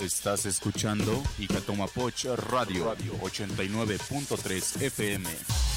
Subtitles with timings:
[0.00, 5.67] estás escuchando Icatomapoch Radio 89.3 FM.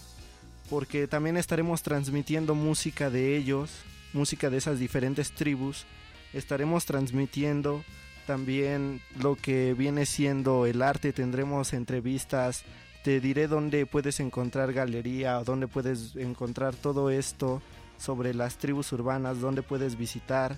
[0.70, 3.72] porque también estaremos transmitiendo música de ellos,
[4.14, 5.86] música de esas diferentes tribus,
[6.34, 7.84] estaremos transmitiendo
[8.26, 12.64] también lo que viene siendo el arte, tendremos entrevistas,
[13.04, 17.62] te diré dónde puedes encontrar galería, dónde puedes encontrar todo esto
[17.98, 20.58] sobre las tribus urbanas, dónde puedes visitar.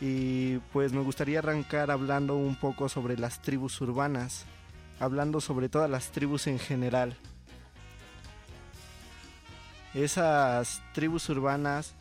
[0.00, 4.44] Y pues me gustaría arrancar hablando un poco sobre las tribus urbanas,
[5.00, 7.16] hablando sobre todas las tribus en general.
[9.94, 11.94] Esas tribus urbanas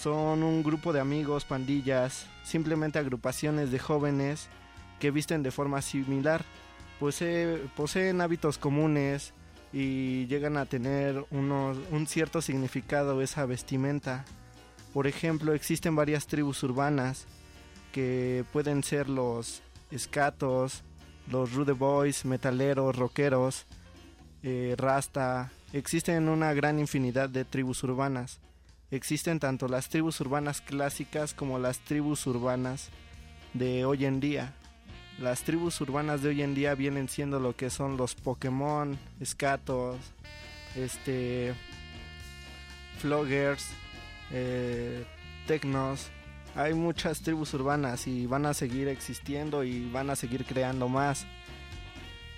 [0.00, 4.48] son un grupo de amigos, pandillas, simplemente agrupaciones de jóvenes
[4.98, 6.44] que visten de forma similar,
[7.76, 9.34] poseen hábitos comunes
[9.72, 14.24] y llegan a tener un cierto significado esa vestimenta.
[14.94, 17.26] Por ejemplo, existen varias tribus urbanas
[17.92, 20.84] que pueden ser los escatos,
[21.30, 23.66] los rude boys, metaleros, rockeros,
[24.42, 25.52] eh, rasta.
[25.74, 28.40] Existen una gran infinidad de tribus urbanas.
[28.90, 32.88] Existen tanto las tribus urbanas clásicas como las tribus urbanas
[33.52, 34.54] de hoy en día.
[35.18, 39.98] Las tribus urbanas de hoy en día vienen siendo lo que son los Pokémon, Scatos,
[40.74, 41.52] este,
[42.98, 43.66] Floggers,
[44.30, 45.04] eh,
[45.46, 46.08] Tecnos.
[46.54, 51.26] Hay muchas tribus urbanas y van a seguir existiendo y van a seguir creando más.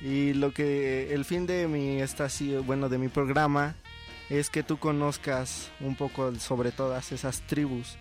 [0.01, 3.77] Y lo que el fin de mi estación, bueno, de mi programa
[4.31, 7.97] es que tú conozcas un poco sobre todas esas tribus.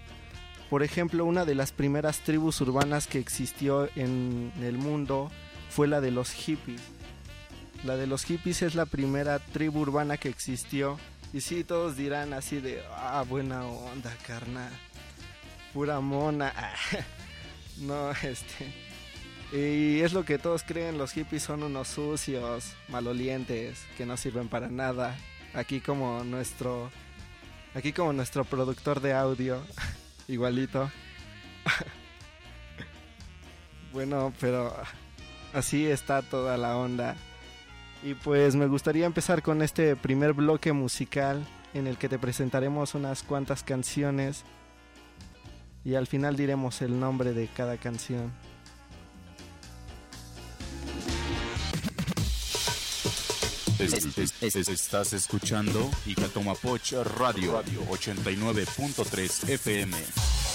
[0.70, 5.32] Por ejemplo, una de las primeras tribus urbanas que existió en el mundo
[5.72, 6.82] fue la de los hippies.
[7.84, 11.00] La de los hippies es la primera tribu urbana que existió.
[11.34, 14.72] Y sí, todos dirán así de, ah, buena onda, carnal.
[15.74, 16.54] Pura mona.
[17.80, 18.72] no, este.
[19.52, 24.48] Y es lo que todos creen, los hippies son unos sucios, malolientes, que no sirven
[24.48, 25.18] para nada
[25.54, 26.92] aquí como nuestro
[27.74, 29.62] aquí como nuestro productor de audio
[30.28, 30.90] igualito.
[33.92, 34.76] Bueno pero
[35.52, 37.16] así está toda la onda.
[38.04, 41.44] Y pues me gustaría empezar con este primer bloque musical
[41.74, 44.44] en el que te presentaremos unas cuantas canciones
[45.84, 48.32] y al final diremos el nombre de cada canción
[53.80, 60.49] estás escuchando Icatomapoch Radio 89.3 FM.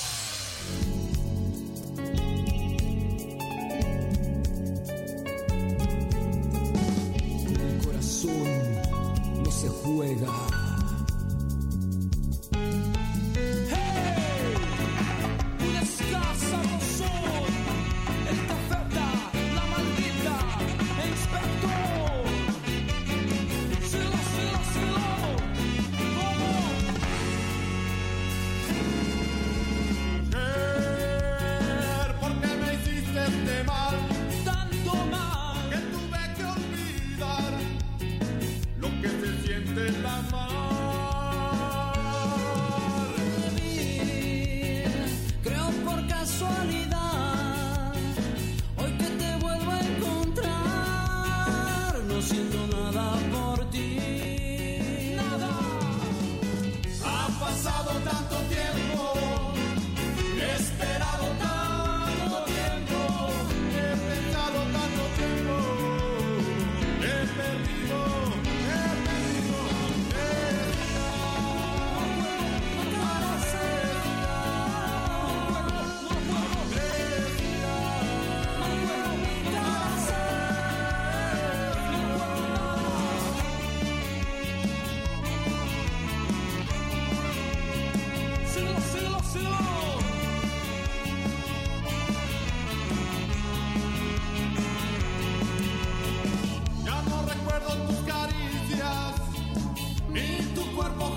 [100.84, 101.13] cuerpo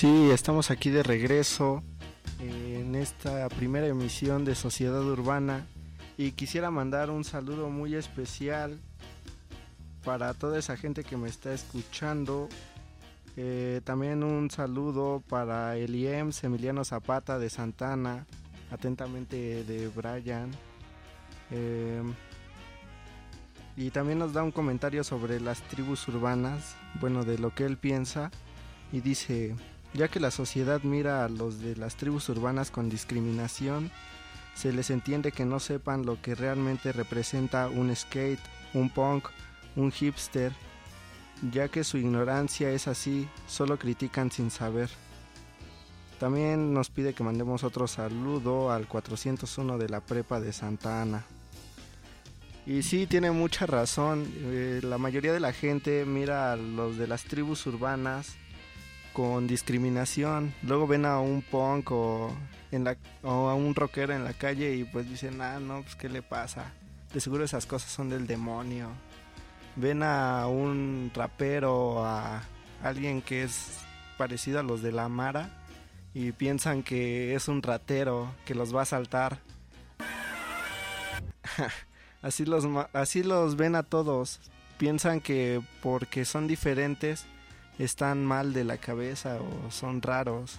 [0.00, 1.82] Sí, estamos aquí de regreso
[2.38, 5.66] en esta primera emisión de Sociedad Urbana
[6.16, 8.80] y quisiera mandar un saludo muy especial
[10.02, 12.48] para toda esa gente que me está escuchando.
[13.36, 18.24] Eh, también un saludo para el IEMS Emiliano Zapata de Santana,
[18.70, 20.50] atentamente de Brian.
[21.50, 22.02] Eh,
[23.76, 27.76] y también nos da un comentario sobre las tribus urbanas, bueno, de lo que él
[27.76, 28.30] piensa.
[28.92, 29.54] Y dice,
[29.94, 33.90] ya que la sociedad mira a los de las tribus urbanas con discriminación,
[34.54, 38.40] se les entiende que no sepan lo que realmente representa un skate,
[38.74, 39.28] un punk,
[39.76, 40.52] un hipster,
[41.52, 44.90] ya que su ignorancia es así, solo critican sin saber.
[46.18, 51.24] También nos pide que mandemos otro saludo al 401 de la prepa de Santa Ana.
[52.66, 57.06] Y sí, tiene mucha razón, eh, la mayoría de la gente mira a los de
[57.06, 58.36] las tribus urbanas
[59.12, 60.54] con discriminación.
[60.62, 62.32] Luego ven a un punk o,
[63.22, 66.72] a un rockero en la calle y pues dicen, ah, no, pues qué le pasa.
[67.12, 68.90] De seguro esas cosas son del demonio.
[69.76, 72.42] Ven a un rapero o a
[72.82, 73.78] alguien que es
[74.16, 75.50] parecido a los de la Mara
[76.14, 79.38] y piensan que es un ratero que los va a saltar.
[82.22, 84.40] así, los, así los ven a todos.
[84.78, 87.26] Piensan que porque son diferentes
[87.84, 90.58] están mal de la cabeza o son raros.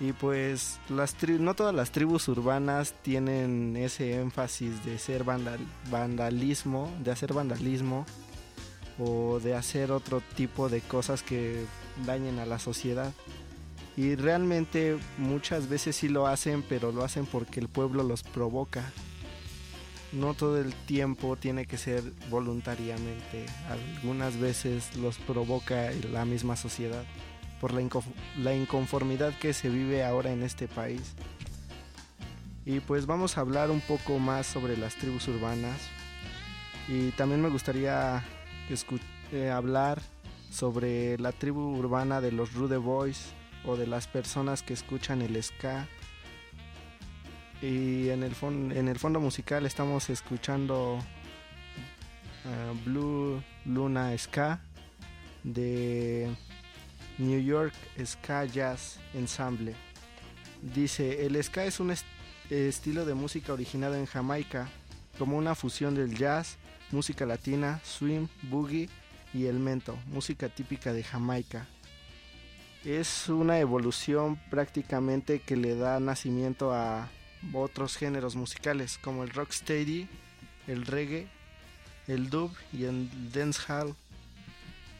[0.00, 7.12] Y pues las no todas las tribus urbanas tienen ese énfasis de ser vandalismo, de
[7.12, 8.04] hacer vandalismo
[8.98, 11.64] o de hacer otro tipo de cosas que
[12.04, 13.12] dañen a la sociedad.
[13.96, 18.92] Y realmente muchas veces sí lo hacen, pero lo hacen porque el pueblo los provoca.
[20.14, 23.46] No todo el tiempo tiene que ser voluntariamente.
[23.68, 27.04] Algunas veces los provoca la misma sociedad
[27.60, 31.14] por la, inconformidad que se vive ahora en este país.
[32.66, 35.80] Y pues vamos a hablar un poco más sobre las tribus urbanas.
[36.88, 38.22] Y también me gustaría
[39.32, 40.02] eh, hablar
[40.50, 43.32] sobre la tribu urbana de los Rude Boys
[43.64, 45.88] o de las personas que escuchan el ska.
[47.64, 48.34] Y en el,
[48.76, 50.98] en el fondo musical estamos escuchando
[52.44, 54.60] eh, Blue Luna Ska
[55.42, 56.28] de
[57.16, 57.72] New York
[58.04, 59.74] Ska Jazz Ensemble.
[60.60, 61.94] Dice, el ska es un
[62.50, 64.68] estilo de música originado en Jamaica,
[65.18, 66.58] como una fusión del jazz,
[66.90, 68.90] música latina, swing, boogie
[69.32, 71.66] y el mento, música típica de Jamaica.
[72.84, 77.08] Es una evolución prácticamente que le da nacimiento a
[77.52, 80.08] otros géneros musicales como el rocksteady,
[80.66, 81.28] el reggae,
[82.06, 83.94] el dub y el dancehall.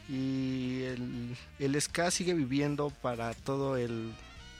[0.07, 4.13] Y el, el ska sigue viviendo para todo el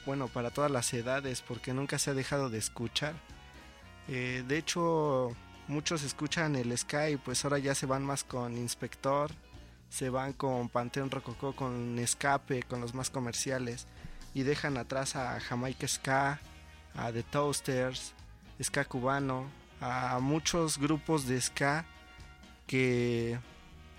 [0.06, 3.14] bueno para todas las edades porque nunca se ha dejado de escuchar.
[4.08, 5.36] Eh, de hecho
[5.68, 9.32] muchos escuchan el ska y pues ahora ya se van más con inspector
[9.90, 13.88] se van con Panteón Rococó con escape con los más comerciales
[14.34, 16.40] y dejan atrás a Jamaica Ska
[16.98, 18.14] a The Toasters
[18.62, 19.50] ska cubano
[19.82, 21.86] a muchos grupos de ska
[22.68, 23.38] que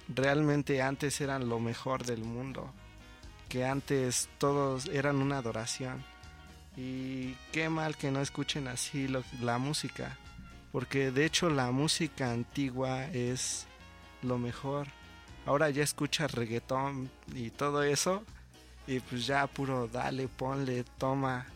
[0.08, 2.72] realmente antes eran lo mejor del mundo,
[3.48, 6.04] que antes todos eran una adoración.
[6.76, 9.08] Y qué mal que no escuchen así
[9.40, 10.16] la música,
[10.72, 13.66] porque de hecho la música antigua es
[14.22, 14.88] lo mejor.
[15.46, 18.24] Ahora ya escuchas reggaetón y todo eso,
[18.86, 21.46] y pues ya puro dale, ponle, toma,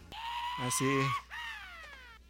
[0.61, 0.85] así.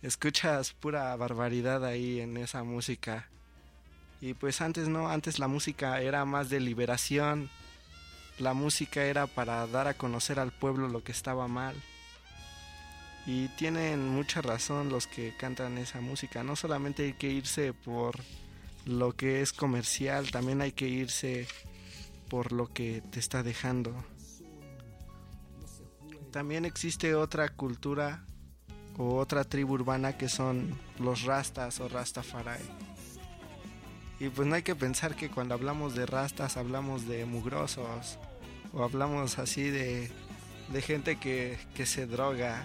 [0.02, 3.28] Escuchas pura barbaridad ahí en esa música.
[4.22, 7.50] Y pues antes no, antes la música era más de liberación.
[8.38, 11.76] La música era para dar a conocer al pueblo lo que estaba mal.
[13.26, 16.42] Y tienen mucha razón los que cantan esa música.
[16.42, 18.20] No solamente hay que irse por
[18.86, 21.46] lo que es comercial, también hay que irse
[22.30, 23.94] por lo que te está dejando.
[26.32, 28.24] También existe otra cultura
[28.98, 32.60] o otra tribu urbana que son los rastas o rastafari
[34.20, 38.18] y pues no hay que pensar que cuando hablamos de rastas hablamos de mugrosos
[38.74, 40.12] o hablamos así de,
[40.82, 42.62] gente que, se droga.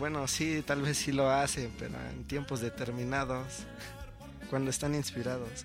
[0.00, 3.64] Bueno, sí, tal vez sí lo hacen, pero en tiempos determinados,
[4.50, 5.64] cuando están inspirados.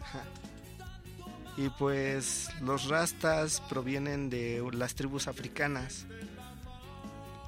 [1.57, 6.05] Y pues los rastas provienen de las tribus africanas.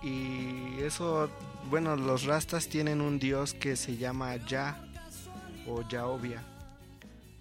[0.01, 1.29] Y eso,
[1.70, 4.82] bueno, los rastas tienen un dios que se llama Ya
[5.68, 6.44] o Yaobia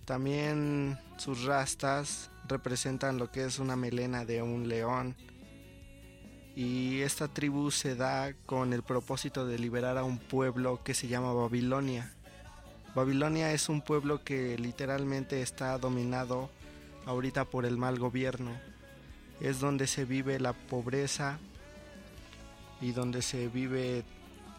[0.09, 5.15] también sus rastas representan lo que es una melena de un león.
[6.57, 11.09] Y esta tribu se da con el propósito de liberar a un pueblo que se
[11.09, 12.11] llama Babilonia.
[12.95, 16.49] Babilonia es un pueblo que literalmente está dominado
[17.05, 18.53] ahorita por el mal gobierno.
[19.43, 21.39] Es donde se vive la pobreza
[22.81, 24.05] y donde se vive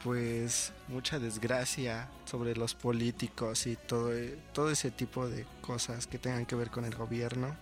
[0.03, 4.11] pues mucha desgracia sobre los políticos y todo,
[4.53, 7.55] todo ese tipo de cosas que tengan que ver con el gobierno.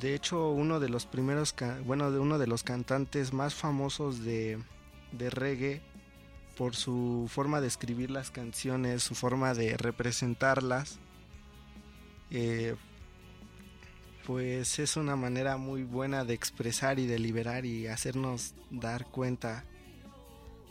[0.00, 4.58] De hecho, uno de los primeros, bueno, de uno de los cantantes más famosos de,
[5.12, 5.82] de reggae
[6.56, 10.98] por su forma de escribir las canciones, su forma de representarlas,
[12.30, 12.74] eh,
[14.26, 19.64] pues es una manera muy buena de expresar y de liberar y hacernos dar cuenta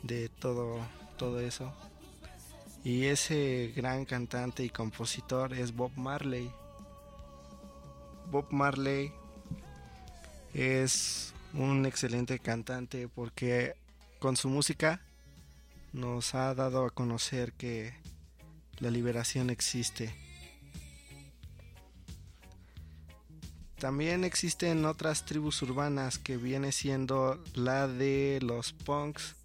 [0.02, 0.80] de todo,
[1.18, 1.72] todo eso.
[2.84, 6.52] Y ese gran cantante y compositor es Bob Marley.
[8.30, 9.12] Bob Marley
[10.54, 13.76] es un excelente cantante porque
[14.20, 15.02] con su música
[15.94, 17.94] nos ha dado a conocer que
[18.80, 20.23] la liberación existe.
[23.84, 29.36] También existen otras tribus urbanas que viene siendo la de los punks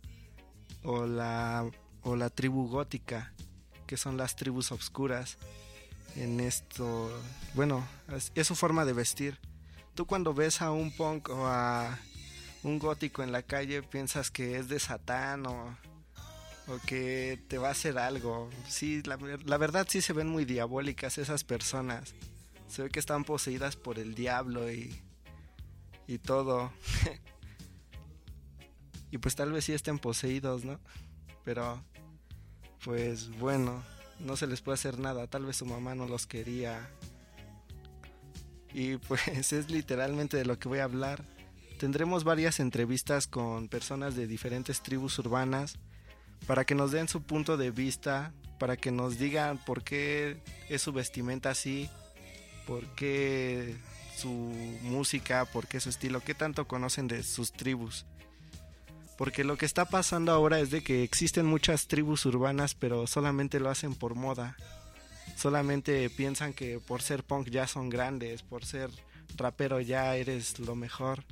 [0.84, 1.68] o la,
[2.02, 3.32] o la tribu gótica,
[3.88, 5.38] que son las tribus obscuras.
[6.14, 7.10] En esto,
[7.54, 7.84] bueno,
[8.36, 9.40] es, su forma de vestir.
[9.96, 11.98] Tú cuando ves a un punk o a
[12.62, 15.76] un gótico en la calle piensas que es de Satán o,
[16.68, 18.50] o que te va a hacer algo.
[18.68, 22.14] Sí, la, la verdad sí se ven muy diabólicas esas personas.
[22.68, 24.94] Se ve que están poseídas por el diablo y,
[26.06, 26.70] y todo.
[29.10, 30.78] y pues tal vez sí estén poseídos, ¿no?
[31.44, 31.82] Pero,
[32.84, 33.82] pues bueno,
[34.20, 35.26] no se les puede hacer nada.
[35.26, 36.88] Tal vez su mamá no los quería.
[38.72, 41.24] Y pues es literalmente de lo que voy a hablar.
[41.78, 45.78] Tendremos varias entrevistas con personas de diferentes tribus urbanas
[46.46, 50.82] para que nos den su punto de vista, para que nos digan por qué es
[50.82, 51.88] su vestimenta así,
[52.68, 53.74] por qué
[54.14, 54.28] su
[54.82, 58.04] música, por qué su estilo, qué tanto conocen de sus tribus.
[59.16, 63.58] Porque lo que está pasando ahora es de que existen muchas tribus urbanas, pero solamente
[63.58, 64.54] lo hacen por moda.
[65.34, 68.90] Solamente piensan que por ser punk ya son grandes, por ser
[69.36, 71.24] rapero ya eres lo mejor.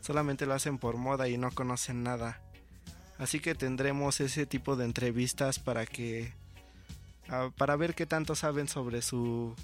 [0.00, 2.40] Solamente lo hacen por moda y no conocen nada.
[3.18, 6.32] Así que tendremos ese tipo de entrevistas para que
[7.28, 9.56] ah, para ver qué tanto saben sobre su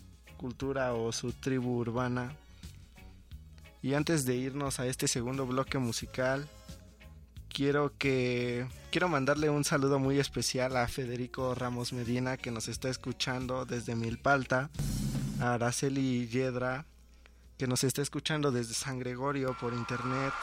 [0.43, 2.35] cultura o su tribu urbana.
[3.81, 6.49] Y antes de irnos a este segundo bloque musical,
[7.49, 12.89] quiero que quiero mandarle un saludo muy especial a Federico Ramos Medina que nos está
[12.89, 14.69] escuchando desde Milpalta,
[15.41, 16.87] a Araceli Yedra
[17.57, 20.35] que nos está escuchando desde San Gregorio por internet.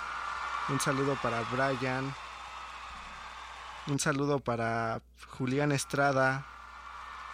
[0.70, 2.16] Un saludo para Brian.
[3.88, 6.46] Un saludo para Julián Estrada,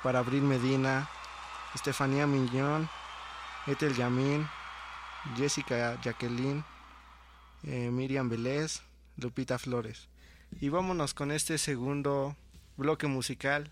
[0.02, 1.08] para Abril Medina,
[1.76, 2.90] Estefanía Millón,
[3.68, 4.48] Ethel Yamin,
[5.36, 6.64] Jessica Jacqueline,
[7.64, 8.82] eh, Miriam Vélez,
[9.18, 10.08] Lupita Flores.
[10.62, 12.36] Y vámonos con este segundo
[12.78, 13.72] bloque musical.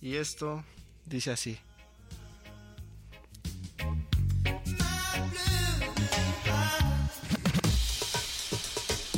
[0.00, 0.64] Y esto
[1.06, 1.60] dice así.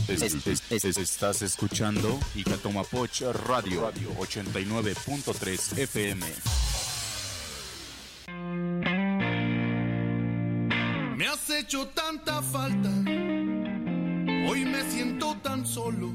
[0.08, 6.61] Estás escuchando Icatomapoch Radio 89.3 FM.
[11.72, 12.90] Hecho tanta falta,
[14.46, 16.12] hoy me siento tan solo.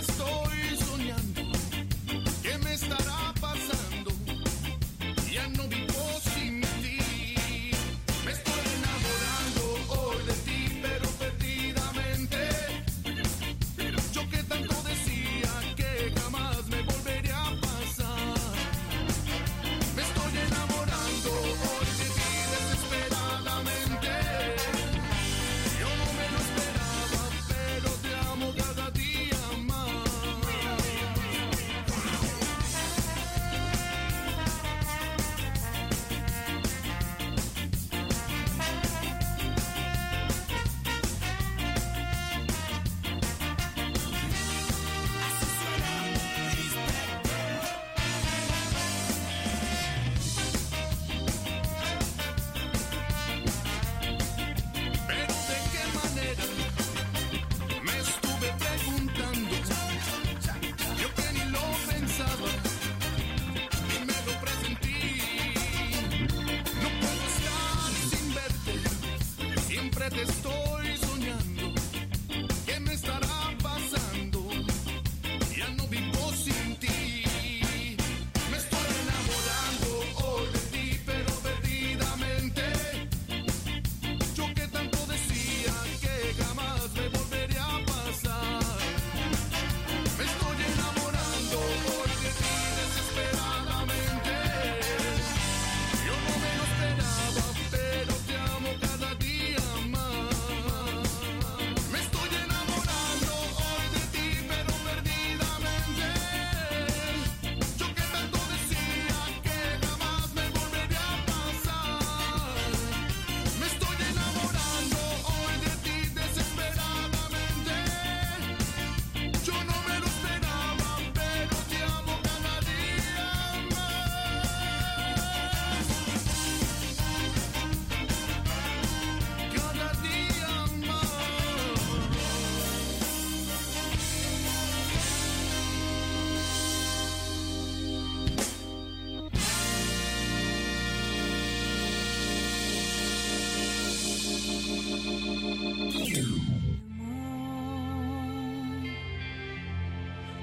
[0.00, 0.59] Estoy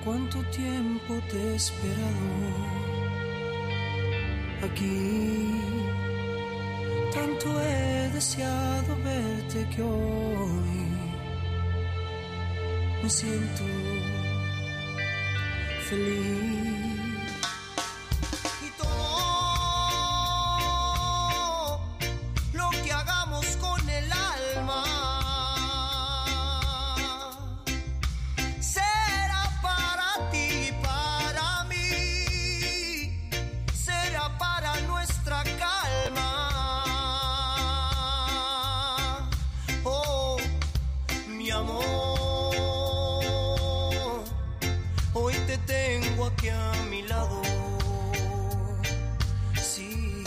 [0.08, 2.28] cuánto tiempo te he esperado
[4.64, 5.52] aquí.
[7.14, 10.78] Tanto he deseado verte que hoy
[13.04, 13.64] me siento
[15.90, 16.77] feliz.
[45.46, 47.42] Te tengo aquí a mi lado.
[49.62, 50.24] Sí,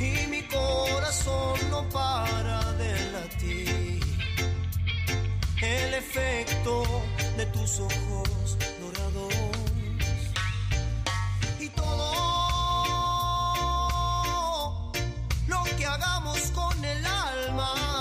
[0.00, 4.00] y mi corazón no para de latir.
[5.60, 7.02] El efecto
[7.36, 9.34] de tus ojos dorados
[11.60, 12.02] y todo
[15.46, 17.91] lo que hagamos con el alma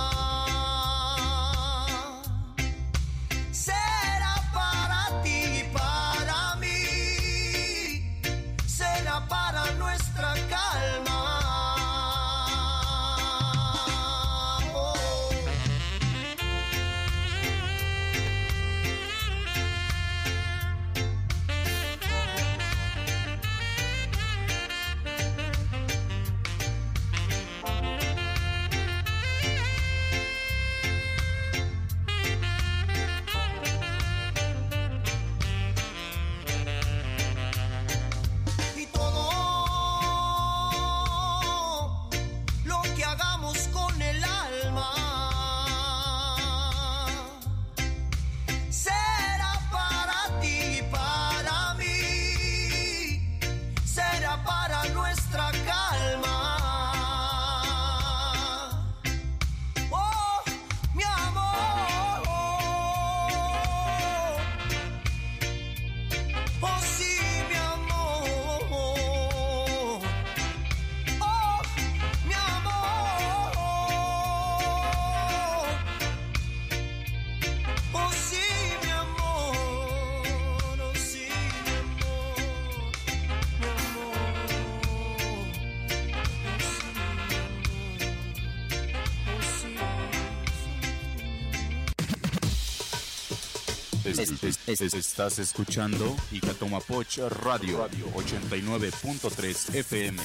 [94.19, 100.21] Es- es- es- estás escuchando Icatomapoch Radio 89.3 FM.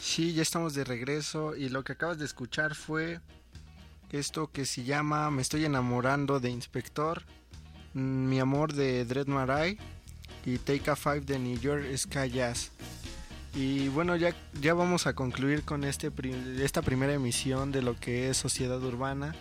[0.00, 3.20] Sí, ya estamos de regreso y lo que acabas de escuchar fue
[4.10, 7.22] esto que se llama Me estoy enamorando de Inspector,
[7.94, 9.78] mm, Mi amor de Dread Marai
[10.44, 12.72] y Take a Five de New York Sky Jazz.
[13.54, 16.10] Y bueno, ya, ya vamos a concluir con este,
[16.62, 19.34] esta primera emisión de lo que es Sociedad Urbana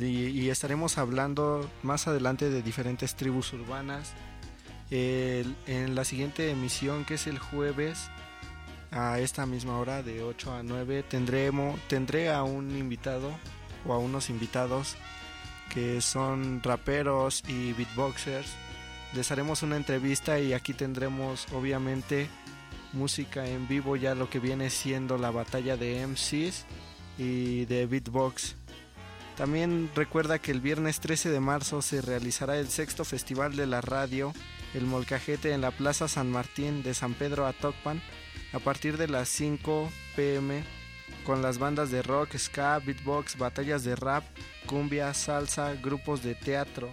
[0.00, 4.12] y estaremos hablando más adelante de diferentes tribus urbanas.
[4.90, 8.10] El- en la siguiente emisión, que es el jueves,
[8.90, 13.36] a esta misma hora de 8 a 9 tendremos tendré a un invitado
[13.84, 14.94] o a unos invitados
[15.68, 18.46] que son raperos y beatboxers
[19.14, 22.28] les haremos una entrevista y aquí tendremos obviamente
[22.92, 26.64] música en vivo ya lo que viene siendo la batalla de MCs
[27.18, 28.54] y de beatbox
[29.36, 33.80] también recuerda que el viernes 13 de marzo se realizará el sexto festival de la
[33.80, 34.32] radio
[34.74, 38.02] el molcajete en la plaza San Martín de San Pedro Atocpan
[38.52, 40.62] a partir de las 5 pm
[41.24, 44.24] con las bandas de rock, ska, beatbox, batallas de rap,
[44.66, 46.90] cumbia, salsa, grupos de teatro.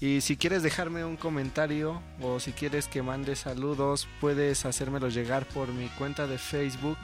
[0.00, 5.46] Y si quieres dejarme un comentario o si quieres que mande saludos, puedes hacérmelo llegar
[5.46, 6.98] por mi cuenta de Facebook.